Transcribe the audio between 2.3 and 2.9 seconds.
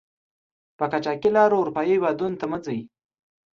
ته مه ځئ!